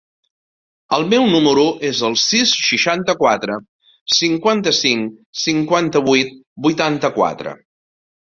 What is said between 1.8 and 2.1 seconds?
es